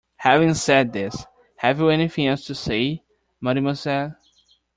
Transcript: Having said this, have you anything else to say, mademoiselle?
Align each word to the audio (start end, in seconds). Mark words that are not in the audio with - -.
Having 0.17 0.55
said 0.55 0.93
this, 0.93 1.27
have 1.57 1.77
you 1.79 1.89
anything 1.89 2.25
else 2.25 2.43
to 2.45 2.55
say, 2.55 3.03
mademoiselle? 3.39 4.15